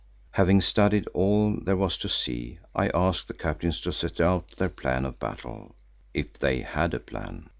Having 0.31 0.61
studied 0.61 1.05
all 1.13 1.55
there 1.61 1.77
was 1.77 1.95
to 1.99 2.09
see 2.09 2.57
I 2.73 2.89
asked 2.89 3.27
the 3.27 3.35
captains 3.35 3.79
to 3.81 3.93
set 3.93 4.19
out 4.19 4.49
their 4.57 4.67
plan 4.67 5.05
of 5.05 5.19
battle, 5.19 5.75
if 6.11 6.33
they 6.39 6.61
had 6.61 6.95
a 6.95 6.99
plan. 6.99 7.49